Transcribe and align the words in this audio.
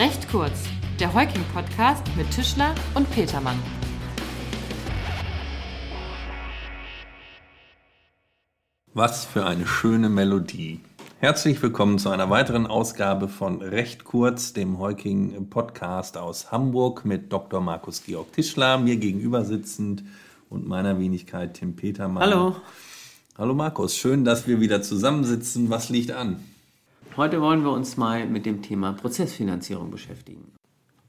Recht 0.00 0.30
kurz, 0.30 0.62
der 0.98 1.12
Heuking-Podcast 1.12 2.04
mit 2.16 2.30
Tischler 2.30 2.74
und 2.94 3.10
Petermann. 3.10 3.58
Was 8.94 9.26
für 9.26 9.44
eine 9.44 9.66
schöne 9.66 10.08
Melodie. 10.08 10.80
Herzlich 11.18 11.62
willkommen 11.62 11.98
zu 11.98 12.08
einer 12.08 12.30
weiteren 12.30 12.66
Ausgabe 12.66 13.28
von 13.28 13.60
Recht 13.60 14.04
kurz, 14.04 14.54
dem 14.54 14.78
Heuking 14.78 15.50
Podcast 15.50 16.16
aus 16.16 16.50
Hamburg 16.50 17.04
mit 17.04 17.30
Dr. 17.30 17.60
Markus 17.60 18.02
Georg 18.02 18.32
Tischler, 18.32 18.78
mir 18.78 18.96
gegenüber 18.96 19.44
sitzend 19.44 20.02
und 20.48 20.66
meiner 20.66 20.98
Wenigkeit 20.98 21.52
Tim 21.52 21.76
Petermann. 21.76 22.22
Hallo. 22.22 22.56
Hallo 23.36 23.52
Markus, 23.52 23.98
schön, 23.98 24.24
dass 24.24 24.46
wir 24.46 24.62
wieder 24.62 24.80
zusammensitzen. 24.80 25.68
Was 25.68 25.90
liegt 25.90 26.12
an? 26.12 26.42
Heute 27.16 27.40
wollen 27.40 27.64
wir 27.64 27.72
uns 27.72 27.96
mal 27.96 28.26
mit 28.26 28.46
dem 28.46 28.62
Thema 28.62 28.92
Prozessfinanzierung 28.92 29.90
beschäftigen. 29.90 30.52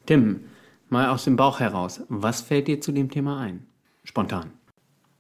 Tim, 0.08 0.42
mal 0.90 1.10
aus 1.10 1.26
dem 1.26 1.36
Bauch 1.36 1.60
heraus, 1.60 2.02
was 2.10 2.42
fällt 2.42 2.68
dir 2.68 2.82
zu 2.82 2.92
dem 2.92 3.12
Thema 3.12 3.40
ein? 3.40 3.68
Spontan. 4.04 4.52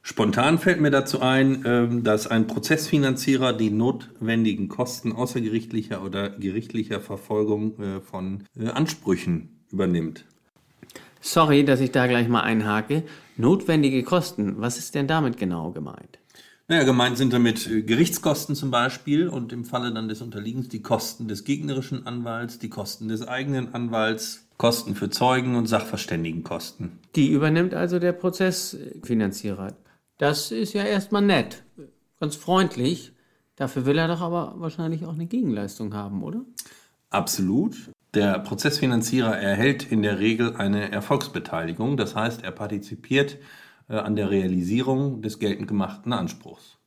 Spontan 0.02 0.58
fällt 0.58 0.82
mir 0.82 0.90
dazu 0.90 1.22
ein, 1.22 1.64
ähm, 1.66 2.04
dass 2.04 2.26
ein 2.26 2.48
Prozessfinanzierer 2.48 3.54
die 3.54 3.70
notwendigen 3.70 4.68
Kosten 4.68 5.12
außergerichtlicher 5.12 6.04
oder 6.04 6.32
gerichtlicher 6.32 7.00
Verfolgung 7.00 7.80
äh, 7.80 8.02
von 8.02 8.46
äh, 8.60 8.70
Ansprüchen 8.70 9.64
übernimmt. 9.72 10.26
Sorry, 11.20 11.64
dass 11.64 11.80
ich 11.80 11.92
da 11.92 12.08
gleich 12.08 12.28
mal 12.28 12.42
einhake. 12.42 13.04
Notwendige 13.38 14.02
Kosten, 14.02 14.56
was 14.60 14.80
ist 14.80 14.96
denn 14.96 15.06
damit 15.06 15.38
genau 15.38 15.70
gemeint? 15.70 16.18
Naja, 16.72 16.86
gemeint 16.86 17.18
sind 17.18 17.34
damit 17.34 17.68
äh, 17.68 17.82
Gerichtskosten 17.82 18.56
zum 18.56 18.72
Beispiel 18.72 19.28
und 19.28 19.52
im 19.52 19.66
Falle 19.66 19.92
dann 19.92 20.08
des 20.08 20.22
Unterliegens 20.22 20.70
die 20.70 20.82
Kosten 20.82 21.28
des 21.28 21.44
gegnerischen 21.44 22.08
Anwalts, 22.08 22.60
die 22.60 22.70
Kosten 22.70 23.10
des 23.10 23.28
eigenen 23.28 23.74
Anwalts, 23.74 24.48
Kosten 24.56 24.96
für 24.96 25.10
Zeugen 25.10 25.58
und 25.58 25.68
Sachverständigenkosten. 25.68 26.98
Die 27.18 27.28
übernimmt 27.28 27.74
also 27.74 28.00
der 28.00 28.14
Prozessfinanzierer. 28.14 29.74
Das 30.18 30.54
ist 30.54 30.72
ja 30.72 30.86
erstmal 30.86 31.24
nett, 31.24 31.62
ganz 32.22 32.38
freundlich. 32.38 33.12
Dafür 33.58 33.86
will 33.86 33.98
er 33.98 34.08
doch 34.08 34.22
aber 34.22 34.54
wahrscheinlich 34.56 35.06
auch 35.06 35.14
eine 35.14 35.26
Gegenleistung 35.26 35.94
haben, 35.94 36.24
oder? 36.24 36.40
Absolut. 37.10 37.76
Der 38.14 38.40
Prozessfinanzierer 38.40 39.38
erhält 39.38 39.92
in 39.92 40.04
der 40.04 40.20
Regel 40.20 40.56
eine 40.56 40.90
Erfolgsbeteiligung, 40.90 41.98
das 41.98 42.16
heißt, 42.16 42.46
er 42.46 42.52
partizipiert 42.52 43.40
an 43.98 44.16
der 44.16 44.30
Realisierung 44.30 45.22
des 45.22 45.40
geltend 45.40 45.68
gemachten 45.68 46.14
Anspruchs. 46.14 46.78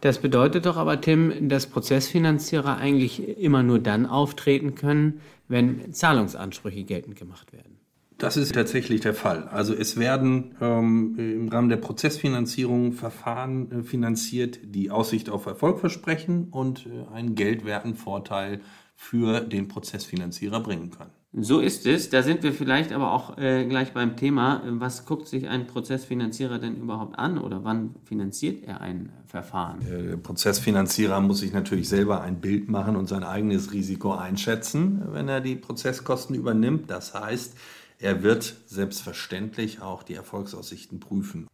Das 0.00 0.18
bedeutet 0.18 0.66
doch 0.66 0.76
aber, 0.76 1.00
Tim, 1.00 1.48
dass 1.48 1.66
Prozessfinanzierer 1.66 2.76
eigentlich 2.76 3.38
immer 3.38 3.62
nur 3.62 3.80
dann 3.80 4.06
auftreten 4.06 4.74
können, 4.74 5.20
wenn 5.48 5.92
Zahlungsansprüche 5.92 6.84
geltend 6.84 7.16
gemacht 7.16 7.52
werden. 7.52 7.78
Das 8.18 8.36
ist 8.36 8.52
tatsächlich 8.52 9.00
der 9.00 9.14
Fall. 9.14 9.44
Also 9.48 9.74
es 9.74 9.96
werden 9.96 10.56
ähm, 10.60 11.14
im 11.18 11.48
Rahmen 11.48 11.68
der 11.68 11.76
Prozessfinanzierung 11.76 12.92
Verfahren 12.92 13.70
äh, 13.70 13.82
finanziert, 13.84 14.58
die 14.64 14.90
Aussicht 14.90 15.30
auf 15.30 15.46
Erfolg 15.46 15.78
versprechen 15.78 16.48
und 16.50 16.86
äh, 16.86 17.14
einen 17.14 17.36
geldwerten 17.36 17.94
Vorteil 17.94 18.60
für 18.96 19.40
den 19.40 19.68
Prozessfinanzierer 19.68 20.60
bringen 20.60 20.90
können. 20.90 21.12
So 21.32 21.60
ist 21.60 21.86
es. 21.86 22.08
Da 22.08 22.22
sind 22.22 22.42
wir 22.42 22.52
vielleicht 22.52 22.92
aber 22.92 23.12
auch 23.12 23.36
äh, 23.36 23.66
gleich 23.66 23.92
beim 23.92 24.16
Thema. 24.16 24.62
Was 24.64 25.04
guckt 25.04 25.28
sich 25.28 25.46
ein 25.46 25.66
Prozessfinanzierer 25.66 26.58
denn 26.58 26.76
überhaupt 26.76 27.18
an 27.18 27.38
oder 27.38 27.64
wann 27.64 27.94
finanziert 28.04 28.64
er 28.64 28.80
ein 28.80 29.12
Verfahren? 29.26 29.80
Der 29.80 30.16
Prozessfinanzierer 30.16 31.20
muss 31.20 31.40
sich 31.40 31.52
natürlich 31.52 31.88
selber 31.88 32.22
ein 32.22 32.40
Bild 32.40 32.70
machen 32.70 32.96
und 32.96 33.08
sein 33.08 33.24
eigenes 33.24 33.72
Risiko 33.72 34.14
einschätzen, 34.14 35.02
wenn 35.12 35.28
er 35.28 35.42
die 35.42 35.56
Prozesskosten 35.56 36.34
übernimmt. 36.34 36.90
Das 36.90 37.12
heißt, 37.12 37.54
er 37.98 38.22
wird 38.22 38.54
selbstverständlich 38.66 39.82
auch 39.82 40.02
die 40.02 40.14
Erfolgsaussichten 40.14 40.98
prüfen. 40.98 41.46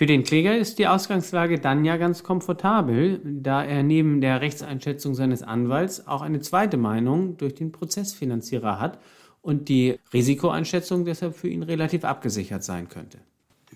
Für 0.00 0.06
den 0.06 0.22
Kläger 0.22 0.56
ist 0.56 0.78
die 0.78 0.86
Ausgangslage 0.86 1.60
dann 1.60 1.84
ja 1.84 1.98
ganz 1.98 2.22
komfortabel, 2.22 3.20
da 3.22 3.62
er 3.62 3.82
neben 3.82 4.22
der 4.22 4.40
Rechtseinschätzung 4.40 5.14
seines 5.14 5.42
Anwalts 5.42 6.06
auch 6.06 6.22
eine 6.22 6.40
zweite 6.40 6.78
Meinung 6.78 7.36
durch 7.36 7.54
den 7.54 7.70
Prozessfinanzierer 7.70 8.80
hat 8.80 8.98
und 9.42 9.68
die 9.68 9.98
Risikoeinschätzung 10.14 11.04
deshalb 11.04 11.36
für 11.36 11.48
ihn 11.48 11.62
relativ 11.62 12.04
abgesichert 12.04 12.64
sein 12.64 12.88
könnte. 12.88 13.18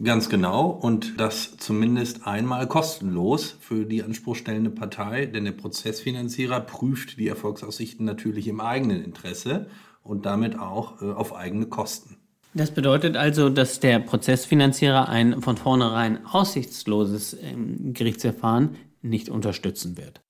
Ganz 0.02 0.30
genau 0.30 0.70
und 0.70 1.20
das 1.20 1.58
zumindest 1.58 2.26
einmal 2.26 2.68
kostenlos 2.68 3.58
für 3.60 3.84
die 3.84 4.02
anspruchstellende 4.02 4.70
Partei, 4.70 5.26
denn 5.26 5.44
der 5.44 5.52
Prozessfinanzierer 5.52 6.60
prüft 6.60 7.18
die 7.18 7.28
Erfolgsaussichten 7.28 8.06
natürlich 8.06 8.48
im 8.48 8.62
eigenen 8.62 9.04
Interesse 9.04 9.66
und 10.02 10.24
damit 10.24 10.58
auch 10.58 11.02
äh, 11.02 11.12
auf 11.12 11.36
eigene 11.36 11.66
Kosten. 11.66 12.16
Das 12.54 12.70
bedeutet 12.70 13.16
also, 13.16 13.50
dass 13.50 13.80
der 13.80 13.98
Prozessfinanzierer 13.98 15.08
ein 15.08 15.42
von 15.42 15.56
vornherein 15.56 16.24
aussichtsloses 16.24 17.36
ähm, 17.42 17.92
Gerichtsverfahren 17.92 18.76
nicht 19.02 19.28
unterstützen 19.28 19.96
wird. 19.96 20.20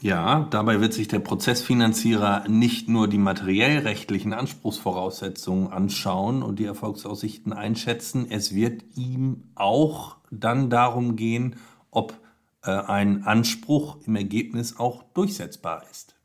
Ja, 0.00 0.48
dabei 0.50 0.80
wird 0.80 0.92
sich 0.92 1.06
der 1.06 1.20
Prozessfinanzierer 1.20 2.48
nicht 2.48 2.88
nur 2.88 3.08
die 3.08 3.18
materiellrechtlichen 3.18 4.32
Anspruchsvoraussetzungen 4.32 5.72
anschauen 5.72 6.42
und 6.42 6.58
die 6.58 6.64
Erfolgsaussichten 6.64 7.52
einschätzen, 7.52 8.26
es 8.28 8.54
wird 8.54 8.82
ihm 8.96 9.44
auch 9.54 10.16
dann 10.30 10.68
darum 10.68 11.14
gehen, 11.14 11.56
ob 11.92 12.18
äh, 12.62 12.70
ein 12.70 13.24
Anspruch 13.24 13.98
im 14.04 14.16
Ergebnis 14.16 14.76
auch 14.78 15.04
durchsetzbar 15.14 15.84
ist. 15.90 16.16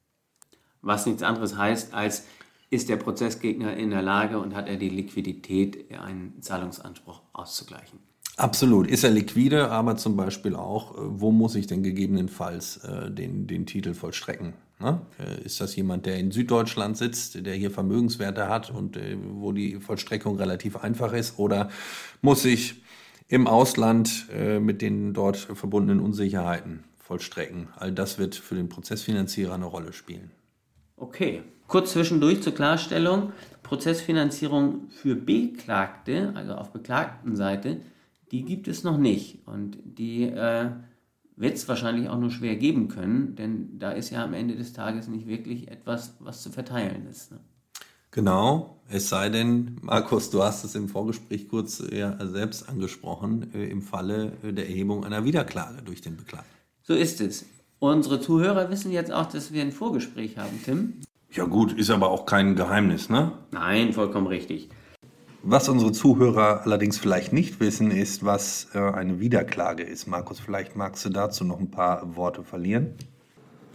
Was 0.82 1.06
nichts 1.06 1.24
anderes 1.24 1.56
heißt, 1.56 1.94
als 1.94 2.26
ist 2.70 2.90
der 2.90 2.98
Prozessgegner 2.98 3.76
in 3.76 3.90
der 3.90 4.02
Lage 4.02 4.40
und 4.40 4.56
hat 4.56 4.68
er 4.68 4.78
die 4.78 4.90
Liquidität, 4.90 5.92
einen 5.98 6.42
Zahlungsanspruch 6.42 7.22
auszugleichen? 7.34 8.00
Absolut. 8.38 8.88
Ist 8.88 9.04
er 9.04 9.10
liquide, 9.10 9.70
aber 9.70 9.98
zum 9.98 10.16
Beispiel 10.16 10.56
auch, 10.56 10.96
äh, 10.96 11.02
wo 11.02 11.32
muss 11.32 11.56
ich 11.56 11.68
denn 11.68 11.84
gegebenenfalls 11.84 12.78
äh, 12.78 13.12
den, 13.12 13.48
den 13.48 13.66
Titel 13.66 13.94
vollstrecken? 13.94 14.54
Ne? 14.80 15.02
Äh, 15.20 15.44
ist 15.44 15.60
das 15.60 15.76
jemand, 15.76 16.06
der 16.06 16.18
in 16.18 16.32
Süddeutschland 16.32 16.96
sitzt, 16.96 17.46
der 17.46 17.54
hier 17.56 17.70
Vermögenswerte 17.70 18.48
hat 18.48 18.72
und 18.72 18.96
äh, 18.96 19.18
wo 19.20 19.52
die 19.52 19.76
Vollstreckung 19.82 20.38
relativ 20.38 20.78
einfach 20.78 21.12
ist? 21.12 21.38
Oder 21.38 21.70
muss 22.22 22.46
ich 22.46 22.82
im 23.28 23.46
Ausland 23.46 24.28
äh, 24.34 24.62
mit 24.62 24.82
den 24.82 25.14
dort 25.14 25.36
verbundenen 25.36 26.00
Unsicherheiten 26.00 26.86
vollstrecken? 26.98 27.68
All 27.76 27.92
das 27.92 28.20
wird 28.20 28.36
für 28.36 28.56
den 28.56 28.70
Prozessfinanzierer 28.70 29.56
eine 29.56 29.66
Rolle 29.66 29.92
spielen. 29.92 30.32
Okay. 31.00 31.44
Kurz 31.68 31.94
zwischendurch 31.94 32.42
zur 32.42 32.54
Klarstellung. 32.54 33.32
Prozessfinanzierung 33.64 34.90
für 34.90 35.16
Beklagte, 35.16 36.34
also 36.36 36.56
auf 36.56 36.72
Beklagtenseite, 36.72 37.82
die 38.32 38.44
gibt 38.44 38.68
es 38.68 38.84
noch 38.84 38.98
nicht. 38.98 39.48
Und 39.48 39.78
die 39.84 40.24
äh, 40.24 40.72
wird 41.36 41.56
es 41.56 41.68
wahrscheinlich 41.68 42.10
auch 42.10 42.20
nur 42.20 42.32
schwer 42.32 42.56
geben 42.56 42.88
können, 42.88 43.36
denn 43.36 43.78
da 43.78 43.92
ist 43.92 44.10
ja 44.10 44.24
am 44.24 44.34
Ende 44.34 44.56
des 44.56 44.74
Tages 44.74 45.08
nicht 45.08 45.28
wirklich 45.28 45.70
etwas, 45.70 46.16
was 46.20 46.42
zu 46.42 46.50
verteilen 46.50 47.08
ist. 47.08 47.32
Ne? 47.32 47.40
Genau, 48.12 48.82
es 48.90 49.10
sei 49.10 49.30
denn, 49.30 49.78
Markus, 49.82 50.32
du 50.32 50.42
hast 50.42 50.64
es 50.64 50.74
im 50.74 50.90
Vorgespräch 50.90 51.48
kurz 51.48 51.84
ja, 51.92 52.18
selbst 52.26 52.68
angesprochen, 52.68 53.54
äh, 53.54 53.70
im 53.70 53.84
Falle 53.84 54.32
der 54.42 54.68
Erhebung 54.68 55.06
einer 55.06 55.26
Wiederklage 55.26 55.84
durch 55.84 56.02
den 56.02 56.18
Beklagten. 56.18 56.50
So 56.82 56.96
ist 56.96 57.22
es. 57.22 57.46
Unsere 57.80 58.20
Zuhörer 58.20 58.70
wissen 58.70 58.92
jetzt 58.92 59.12
auch, 59.12 59.28
dass 59.28 59.54
wir 59.54 59.62
ein 59.62 59.72
Vorgespräch 59.72 60.38
haben, 60.38 60.60
Tim. 60.66 60.94
Ja 61.32 61.46
gut, 61.46 61.72
ist 61.72 61.90
aber 61.90 62.10
auch 62.10 62.26
kein 62.26 62.56
Geheimnis, 62.56 63.10
ne? 63.10 63.32
Nein, 63.52 63.94
vollkommen 63.94 64.28
richtig. 64.28 64.70
Was 65.44 65.70
unsere 65.70 65.94
Zuhörer 65.94 66.64
allerdings 66.66 66.98
vielleicht 66.98 67.32
nicht 67.32 67.62
wissen, 67.62 67.92
ist, 67.92 68.26
was 68.26 68.68
äh, 68.74 68.80
eine 68.80 69.22
Wiederklage 69.22 69.84
ist. 69.84 70.08
Markus, 70.08 70.42
vielleicht 70.42 70.76
magst 70.76 71.06
du 71.06 71.10
dazu 71.10 71.46
noch 71.46 71.60
ein 71.60 71.72
paar 71.72 72.18
Worte 72.18 72.44
verlieren. 72.44 72.96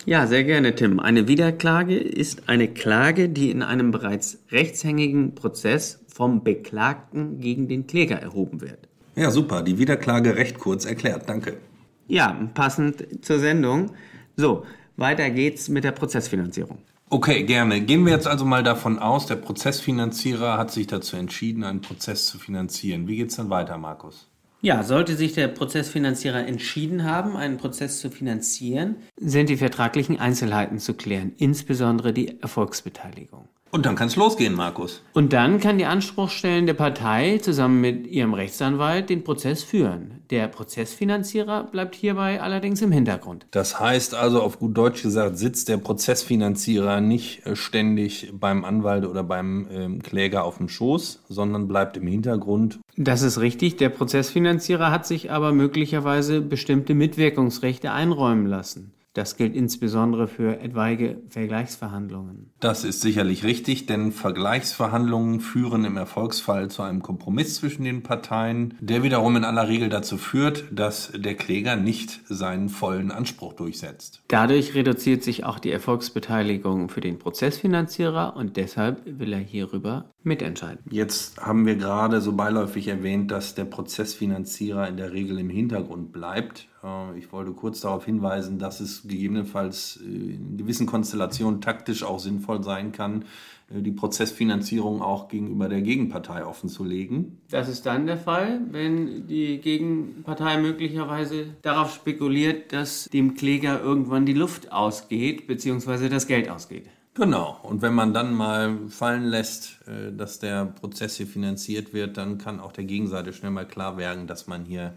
Ja, 0.05 0.26
sehr 0.26 0.44
gerne, 0.44 0.75
Tim. 0.75 1.00
Eine 1.00 1.26
Wiederklage 1.26 1.96
ist 1.96 2.50
eine 2.50 2.69
Klage, 2.69 3.31
die 3.31 3.50
in 3.50 3.62
einem 3.62 3.90
bereits 3.90 4.38
rechtshängigen 4.50 5.34
Prozess 5.34 6.05
vom 6.08 6.44
Beklagten 6.44 7.40
gegen 7.40 7.69
den 7.69 7.87
Kläger 7.87 8.17
erhoben 8.17 8.61
wird. 8.61 8.87
Ja, 9.17 9.31
super. 9.31 9.62
Die 9.62 9.78
Wiederklage 9.78 10.37
recht 10.37 10.58
kurz 10.58 10.84
erklärt. 10.84 11.26
Danke. 11.26 11.56
Ja, 12.06 12.48
passend 12.54 13.24
zur 13.24 13.38
Sendung. 13.38 13.90
So, 14.36 14.64
weiter 14.96 15.30
geht's 15.30 15.68
mit 15.68 15.84
der 15.84 15.92
Prozessfinanzierung. 15.92 16.78
Okay, 17.10 17.44
gerne. 17.44 17.80
Gehen 17.80 18.04
wir 18.04 18.12
jetzt 18.12 18.26
also 18.26 18.44
mal 18.44 18.62
davon 18.62 18.98
aus, 18.98 19.26
der 19.26 19.36
Prozessfinanzierer 19.36 20.58
hat 20.58 20.70
sich 20.70 20.86
dazu 20.86 21.16
entschieden, 21.16 21.62
einen 21.62 21.80
Prozess 21.80 22.26
zu 22.26 22.38
finanzieren. 22.38 23.06
Wie 23.06 23.16
geht's 23.16 23.36
dann 23.36 23.50
weiter, 23.50 23.78
Markus? 23.78 24.28
Ja, 24.62 24.82
sollte 24.82 25.14
sich 25.14 25.34
der 25.34 25.48
Prozessfinanzierer 25.48 26.46
entschieden 26.46 27.04
haben, 27.04 27.36
einen 27.36 27.58
Prozess 27.58 28.00
zu 28.00 28.10
finanzieren, 28.10 28.96
sind 29.16 29.50
die 29.50 29.58
vertraglichen 29.58 30.18
Einzelheiten 30.18 30.78
zu 30.78 30.94
klären, 30.94 31.32
insbesondere 31.36 32.14
die 32.14 32.40
Erfolgsbeteiligung. 32.40 33.46
Und 33.75 33.87
dann 33.87 33.97
kann 33.97 34.06
es 34.06 34.15
losgehen, 34.15 34.55
Markus. 34.55 35.03
Und 35.15 35.32
dann 35.32 35.59
kann 35.59 35.79
die 35.79 35.85
anspruchstellende 35.85 36.75
Partei 36.75 37.38
zusammen 37.38 37.81
mit 37.81 38.06
ihrem 38.06 38.32
Rechtsanwalt 38.32 39.11
den 39.11 39.25
Prozess 39.25 39.65
führen. 39.65 40.21
Der 40.31 40.47
Prozessfinanzierer 40.47 41.65
bleibt 41.65 41.97
hierbei 41.97 42.41
allerdings 42.41 42.82
im 42.82 42.93
Hintergrund. 42.93 43.47
Das 43.50 43.81
heißt 43.81 44.15
also, 44.15 44.43
auf 44.43 44.61
gut 44.61 44.79
Deutsch 44.79 45.03
gesagt, 45.03 45.38
sitzt 45.38 45.69
der 45.69 45.79
Prozessfinanzierer 45.79 47.00
nicht 47.00 47.44
äh, 47.47 47.56
ständig 47.56 48.31
beim 48.32 48.65
Anwalt 48.65 49.05
oder 49.06 49.25
beim 49.25 49.67
ähm, 49.73 50.03
Kläger 50.05 50.44
auf 50.44 50.59
dem 50.59 50.69
Schoß, 50.69 51.25
sondern 51.29 51.67
bleibt 51.67 51.97
im 51.97 52.06
Hintergrund. 52.06 52.79
Das 52.97 53.23
ist 53.23 53.41
richtig. 53.41 53.76
Der 53.79 53.88
Prozessfinanzierer 53.88 54.93
hat 54.93 55.05
sich 55.05 55.32
aber 55.32 55.50
möglicherweise 55.50 56.41
bestimmte 56.43 56.94
Mitwirkungsrechte 56.94 57.91
einräumen 57.91 58.47
lassen. 58.47 58.93
Das 59.14 59.37
gilt 59.37 59.55
insbesondere 59.55 60.26
für 60.26 60.61
etwaige 60.61 61.19
Vergleichsverhandlungen. 61.31 62.50
Das 62.58 62.82
ist 62.82 63.00
sicherlich 63.00 63.44
richtig, 63.44 63.87
denn 63.87 64.11
Vergleichsverhandlungen 64.11 65.40
führen 65.40 65.84
im 65.84 65.96
Erfolgsfall 65.96 66.69
zu 66.69 66.82
einem 66.82 67.00
Kompromiss 67.00 67.55
zwischen 67.55 67.84
den 67.84 68.02
Parteien, 68.02 68.75
der 68.81 69.05
wiederum 69.05 69.37
in 69.37 69.44
aller 69.44 69.69
Regel 69.69 69.88
dazu 69.88 70.19
führt, 70.19 70.64
dass 70.72 71.12
der 71.14 71.37
Kläger 71.37 71.76
nicht 71.76 72.22
seinen 72.26 72.69
vollen 72.69 73.12
Anspruch 73.12 73.52
durchsetzt. 73.52 74.20
Dadurch 74.26 74.75
reduziert 74.75 75.22
sich 75.22 75.44
auch 75.44 75.61
die 75.61 75.70
Erfolgsbeteiligung 75.70 76.88
für 76.88 77.00
den 77.00 77.20
Prozessfinanzierer 77.20 78.34
und 78.37 78.56
deshalb 78.56 79.02
will 79.06 79.32
er 79.32 79.38
hierüber 79.38 80.11
mitentscheiden. 80.25 80.81
Jetzt 80.90 81.38
haben 81.40 81.66
wir 81.66 81.76
gerade 81.76 82.20
so 82.20 82.32
beiläufig 82.32 82.88
erwähnt, 82.88 83.31
dass 83.31 83.55
der 83.55 83.64
Prozessfinanzierer 83.64 84.88
in 84.88 84.96
der 84.96 85.12
Regel 85.12 85.38
im 85.38 85.50
Hintergrund 85.50 86.12
bleibt. 86.12 86.66
Äh, 86.84 87.19
ich 87.19 87.32
wollte 87.32 87.52
kurz 87.52 87.81
darauf 87.81 88.04
hinweisen, 88.04 88.58
dass 88.58 88.81
es 88.81 89.02
gegebenenfalls 89.02 90.00
äh, 90.02 90.34
in 90.34 90.56
gewissen 90.56 90.86
Konstellationen 90.86 91.60
taktisch 91.60 92.02
auch 92.02 92.19
sinnvoll 92.19 92.62
sein 92.62 92.92
kann, 92.92 93.25
äh, 93.70 93.81
die 93.81 93.92
Prozessfinanzierung 93.92 95.02
auch 95.02 95.28
gegenüber 95.28 95.69
der 95.69 95.82
Gegenpartei 95.82 96.44
offenzulegen. 96.44 97.38
Das 97.50 97.69
ist 97.69 97.86
dann 97.86 98.06
der 98.06 98.19
Fall, 98.19 98.60
wenn 98.70 99.26
die 99.26 99.58
Gegenpartei 99.58 100.58
möglicherweise 100.58 101.46
darauf 101.62 101.94
spekuliert, 101.94 102.72
dass 102.72 103.06
dem 103.06 103.34
Kläger 103.34 103.80
irgendwann 103.80 104.26
die 104.26 104.34
Luft 104.34 104.72
ausgeht 104.72 105.46
bzw. 105.46 106.08
das 106.08 106.26
Geld 106.26 106.50
ausgeht. 106.50 106.88
Genau. 107.16 107.58
Und 107.62 107.80
wenn 107.80 107.94
man 107.94 108.12
dann 108.12 108.34
mal 108.34 108.76
fallen 108.88 109.22
lässt, 109.22 109.78
dass 110.16 110.40
der 110.40 110.64
Prozess 110.64 111.16
hier 111.16 111.28
finanziert 111.28 111.94
wird, 111.94 112.16
dann 112.16 112.38
kann 112.38 112.58
auch 112.58 112.72
der 112.72 112.82
Gegenseite 112.82 113.32
schnell 113.32 113.52
mal 113.52 113.69
klar 113.69 113.96
werden, 113.96 114.26
dass 114.26 114.48
man 114.48 114.64
hier 114.64 114.94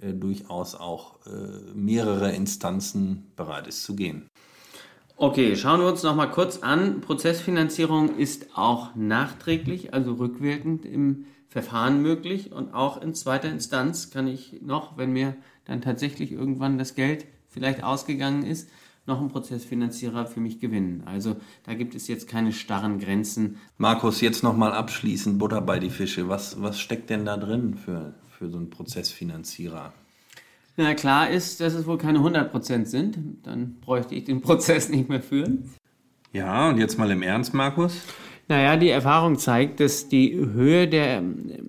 äh, 0.00 0.12
durchaus 0.12 0.74
auch 0.74 1.18
äh, 1.26 1.30
mehrere 1.74 2.32
Instanzen 2.32 3.32
bereit 3.36 3.66
ist 3.66 3.82
zu 3.84 3.96
gehen. 3.96 4.28
Okay, 5.16 5.54
schauen 5.54 5.80
wir 5.80 5.88
uns 5.88 6.02
noch 6.02 6.14
mal 6.14 6.30
kurz 6.30 6.58
an. 6.58 7.02
Prozessfinanzierung 7.02 8.16
ist 8.16 8.56
auch 8.56 8.94
nachträglich, 8.94 9.92
also 9.92 10.14
rückwirkend 10.14 10.86
im 10.86 11.26
Verfahren 11.48 12.00
möglich 12.00 12.52
und 12.52 12.72
auch 12.72 13.02
in 13.02 13.12
zweiter 13.12 13.50
Instanz 13.50 14.10
kann 14.10 14.26
ich 14.26 14.62
noch, 14.62 14.96
wenn 14.96 15.12
mir 15.12 15.36
dann 15.66 15.82
tatsächlich 15.82 16.32
irgendwann 16.32 16.78
das 16.78 16.94
Geld 16.94 17.26
vielleicht 17.48 17.82
ausgegangen 17.82 18.44
ist, 18.44 18.70
noch 19.06 19.20
einen 19.20 19.28
Prozessfinanzierer 19.28 20.26
für 20.26 20.40
mich 20.40 20.60
gewinnen. 20.60 21.02
Also 21.04 21.36
da 21.64 21.74
gibt 21.74 21.94
es 21.94 22.08
jetzt 22.08 22.28
keine 22.28 22.52
starren 22.52 22.98
Grenzen. 22.98 23.58
Markus, 23.76 24.20
jetzt 24.20 24.42
noch 24.42 24.56
mal 24.56 24.72
abschließend 24.72 25.38
Butter 25.38 25.60
bei 25.60 25.78
die 25.78 25.90
Fische. 25.90 26.28
Was, 26.28 26.62
was 26.62 26.80
steckt 26.80 27.10
denn 27.10 27.24
da 27.24 27.36
drin 27.36 27.74
für, 27.74 28.14
für 28.40 28.48
so 28.48 28.56
einen 28.56 28.70
Prozessfinanzierer? 28.70 29.92
Na 30.78 30.94
klar 30.94 31.28
ist, 31.28 31.60
dass 31.60 31.74
es 31.74 31.86
wohl 31.86 31.98
keine 31.98 32.20
100% 32.20 32.86
sind. 32.86 33.18
Dann 33.42 33.76
bräuchte 33.82 34.14
ich 34.14 34.24
den 34.24 34.40
Prozess 34.40 34.88
nicht 34.88 35.10
mehr 35.10 35.20
führen. 35.20 35.68
Ja, 36.32 36.70
und 36.70 36.78
jetzt 36.78 36.98
mal 36.98 37.10
im 37.10 37.20
Ernst, 37.20 37.52
Markus? 37.52 38.00
Naja, 38.50 38.76
die 38.76 38.88
Erfahrung 38.88 39.38
zeigt, 39.38 39.78
dass 39.78 40.08
die 40.08 40.34
Höhe 40.34 40.88
der 40.88 41.22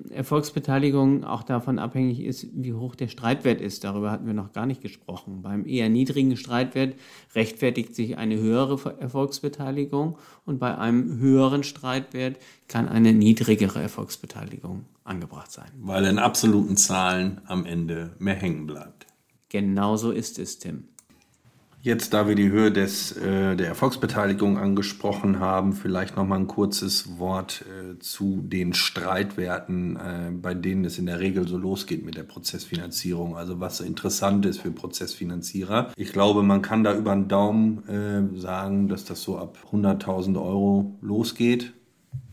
Erfolgsbeteiligung 0.09 1.23
auch 1.23 1.43
davon 1.43 1.77
abhängig 1.77 2.21
ist, 2.21 2.47
wie 2.53 2.73
hoch 2.73 2.95
der 2.95 3.07
Streitwert 3.07 3.61
ist. 3.61 3.83
Darüber 3.83 4.09
hatten 4.09 4.25
wir 4.25 4.33
noch 4.33 4.51
gar 4.51 4.65
nicht 4.65 4.81
gesprochen. 4.81 5.43
Beim 5.43 5.67
eher 5.67 5.89
niedrigen 5.89 6.35
Streitwert 6.35 6.95
rechtfertigt 7.35 7.93
sich 7.93 8.17
eine 8.17 8.35
höhere 8.39 8.99
Erfolgsbeteiligung 8.99 10.17
und 10.43 10.57
bei 10.57 10.75
einem 10.75 11.19
höheren 11.19 11.61
Streitwert 11.61 12.37
kann 12.67 12.89
eine 12.89 13.13
niedrigere 13.13 13.79
Erfolgsbeteiligung 13.79 14.85
angebracht 15.03 15.51
sein. 15.51 15.69
Weil 15.81 16.05
in 16.05 16.17
absoluten 16.17 16.77
Zahlen 16.77 17.41
am 17.45 17.67
Ende 17.67 18.15
mehr 18.17 18.33
hängen 18.33 18.65
bleibt. 18.65 19.05
Genauso 19.49 20.09
ist 20.09 20.39
es, 20.39 20.57
Tim. 20.57 20.85
Jetzt, 21.83 22.13
da 22.13 22.27
wir 22.27 22.35
die 22.35 22.51
Höhe 22.51 22.71
des, 22.71 23.17
äh, 23.17 23.55
der 23.55 23.67
Erfolgsbeteiligung 23.67 24.59
angesprochen 24.59 25.39
haben, 25.39 25.73
vielleicht 25.73 26.15
noch 26.15 26.27
mal 26.27 26.35
ein 26.35 26.45
kurzes 26.45 27.17
Wort 27.17 27.65
äh, 27.65 27.97
zu 27.97 28.43
den 28.43 28.75
Streitwerten, 28.75 29.95
äh, 29.95 30.31
bei 30.31 30.53
denen 30.53 30.85
es 30.85 30.99
in 30.99 31.07
der 31.07 31.19
Regel 31.19 31.47
so 31.47 31.57
losgeht 31.57 32.05
mit 32.05 32.15
der 32.15 32.23
Prozessfinanzierung. 32.23 33.35
Also 33.35 33.59
was 33.59 33.79
interessant 33.79 34.45
ist 34.45 34.59
für 34.59 34.69
Prozessfinanzierer. 34.69 35.91
Ich 35.95 36.13
glaube, 36.13 36.43
man 36.43 36.61
kann 36.61 36.83
da 36.83 36.95
über 36.95 37.15
den 37.15 37.27
Daumen 37.27 38.31
sagen, 38.35 38.87
dass 38.87 39.05
das 39.05 39.23
so 39.23 39.37
ab 39.37 39.57
100.000 39.71 40.35
Euro 40.35 40.95
losgeht. 41.01 41.73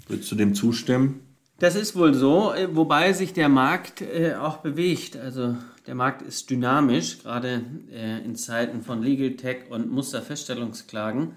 Würdest 0.08 0.30
du 0.30 0.36
dem 0.36 0.54
zustimmen? 0.54 1.20
Das 1.58 1.74
ist 1.74 1.96
wohl 1.96 2.14
so, 2.14 2.52
wobei 2.72 3.12
sich 3.12 3.32
der 3.32 3.48
Markt 3.48 4.02
auch 4.40 4.58
bewegt. 4.58 5.16
Also 5.16 5.56
der 5.88 5.94
Markt 5.94 6.20
ist 6.20 6.50
dynamisch, 6.50 7.22
gerade 7.22 7.62
äh, 7.90 8.22
in 8.22 8.36
Zeiten 8.36 8.82
von 8.82 9.02
Legal 9.02 9.36
Tech 9.36 9.70
und 9.70 9.90
Musterfeststellungsklagen 9.90 11.32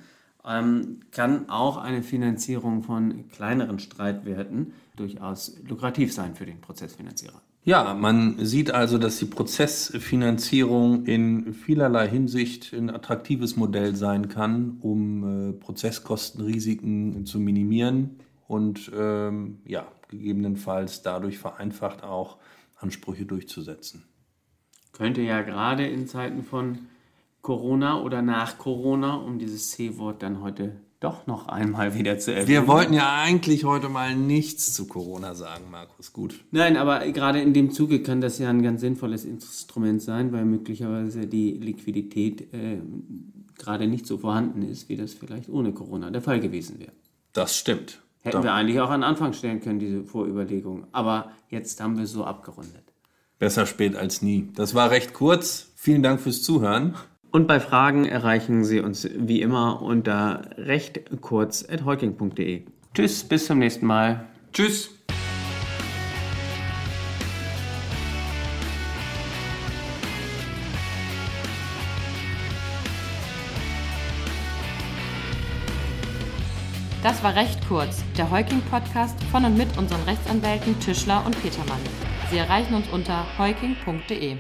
ähm, 0.45 1.00
kann 1.12 1.50
auch 1.50 1.77
eine 1.77 2.03
Finanzierung 2.03 2.83
von 2.83 3.30
kleineren 3.30 3.80
Streitwerten 3.80 4.74
durchaus 4.98 5.56
lukrativ 5.65 6.12
sein 6.12 6.36
für 6.36 6.45
den 6.45 6.59
Prozessfinanzierer. 6.59 7.42
Ja, 7.63 7.94
man 7.94 8.44
sieht 8.45 8.71
also, 8.71 8.98
dass 8.98 9.19
die 9.19 9.25
Prozessfinanzierung 9.25 11.06
in 11.06 11.54
vielerlei 11.54 12.09
Hinsicht 12.09 12.74
ein 12.74 12.89
attraktives 12.89 13.56
Modell 13.56 13.95
sein 13.95 14.27
kann, 14.27 14.80
um 14.81 15.51
äh, 15.51 15.54
Prozesskostenrisiken 15.54 17.25
zu 17.25 17.39
minimieren 17.39 18.18
und 18.50 18.92
ähm, 18.94 19.59
ja, 19.65 19.88
gegebenenfalls 20.09 21.04
dadurch 21.04 21.38
vereinfacht 21.38 22.04
auch 22.04 22.36
Ansprüche 22.75 23.25
durchzusetzen 23.25 24.11
könnte 25.01 25.21
ja 25.21 25.42
gerade 25.42 25.88
in 25.88 26.07
Zeiten 26.07 26.44
von 26.44 26.77
Corona 27.42 28.00
oder 28.03 28.21
nach 28.21 28.59
Corona, 28.59 29.15
um 29.15 29.39
dieses 29.39 29.71
C-Wort 29.71 30.21
dann 30.21 30.44
heute 30.44 30.74
doch 31.00 31.25
noch 31.25 31.48
einmal 31.48 31.95
wieder 31.95 32.19
zu 32.19 32.31
erwähnen. 32.31 32.48
Wir 32.48 32.68
wollten 32.68 32.94
ja 32.94 33.19
eigentlich 33.19 33.63
heute 33.63 33.89
mal 33.89 34.15
nichts 34.15 34.75
zu 34.75 34.88
Corona 34.88 35.33
sagen, 35.33 35.63
Markus. 35.71 36.13
Gut. 36.13 36.45
Nein, 36.51 36.77
aber 36.77 37.00
gerade 37.07 37.42
in 37.42 37.51
dem 37.51 37.71
Zuge 37.71 38.03
kann 38.03 38.21
das 38.21 38.37
ja 38.37 38.47
ein 38.52 38.61
ganz 38.61 38.81
sinnvolles 38.81 39.26
Instrument 39.26 40.04
sein, 40.04 40.31
weil 40.33 40.45
möglicherweise 40.45 41.26
die 41.26 41.54
Liquidität 41.54 42.54
äh, 42.54 42.78
gerade 43.57 43.87
nicht 43.87 44.06
so 44.06 44.19
vorhanden 44.19 44.61
ist, 44.61 44.87
wie 44.87 44.97
das 44.97 45.16
vielleicht 45.16 45.49
ohne 45.49 45.71
Corona 45.71 46.11
der 46.11 46.21
Fall 46.21 46.40
gewesen 46.40 46.80
wäre. 46.80 46.92
Das 47.33 47.57
stimmt. 47.57 48.04
Hätten 48.19 48.37
Doch. 48.37 48.44
wir 48.44 48.54
eigentlich 48.54 48.80
auch 48.80 48.92
an 48.92 49.02
Anfang 49.02 49.33
stellen 49.33 49.61
können, 49.61 49.80
diese 49.80 50.04
Vorüberlegung. 50.04 50.85
Aber 50.92 51.31
jetzt 51.49 51.81
haben 51.81 51.97
wir 51.97 52.04
es 52.04 52.11
so 52.11 52.23
abgerundet. 52.23 52.83
Besser 53.42 53.66
spät 53.66 53.95
als 53.95 54.21
nie. 54.21 54.50
Das 54.56 54.76
war 54.76 54.92
recht 54.92 55.14
kurz. 55.16 55.71
Vielen 55.76 56.04
Dank 56.04 56.21
fürs 56.21 56.44
Zuhören. 56.44 56.94
Und 57.31 57.48
bei 57.48 57.60
Fragen 57.60 58.06
erreichen 58.06 58.64
Sie 58.64 58.80
uns 58.80 59.10
wie 59.18 59.42
immer 59.42 59.81
unter 59.81 60.52
recht 60.57 61.02
kurz 61.21 61.68
at 61.68 61.83
heuking.de. 61.83 62.66
Tschüss, 62.94 63.24
bis 63.24 63.48
zum 63.48 63.57
nächsten 63.57 63.88
Mal. 63.88 64.28
Tschüss. 64.54 64.92
Das 77.02 77.24
war 77.24 77.33
recht 77.33 77.60
kurz, 77.68 78.04
der 78.16 78.30
Heuking-Podcast 78.30 79.18
von 79.31 79.45
und 79.45 79.57
mit 79.57 79.76
unseren 79.80 80.04
Rechtsanwälten 80.04 80.80
Tischler 80.80 81.26
und 81.26 81.42
Petermann. 81.42 81.80
Sie 82.31 82.38
erreichen 82.38 82.76
uns 82.76 82.88
unter 82.88 83.26
heuking.de. 83.38 84.38